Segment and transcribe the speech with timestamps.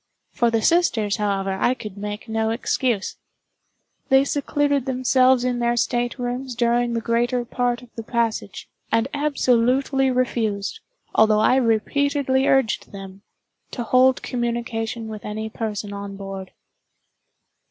[0.31, 3.17] For the sisters, however, I could make no excuse.
[4.09, 10.09] They secluded themselves in their staterooms during the greater part of the passage, and absolutely
[10.09, 10.79] refused,
[11.13, 13.21] although I repeatedly urged them,
[13.69, 16.49] to hold communication with any person on board.